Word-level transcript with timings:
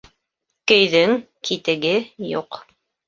Көйҙөң 0.71 1.13
китеге 1.49 1.93
юҡ. 2.33 2.63